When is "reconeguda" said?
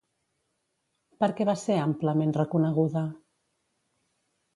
2.39-3.05